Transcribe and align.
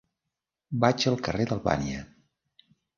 Vaig 0.85 1.07
al 1.13 1.19
carrer 1.29 1.47
d'Albània. 1.53 2.05